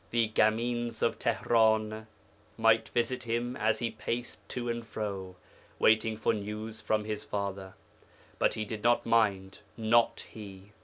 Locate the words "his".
7.05-7.23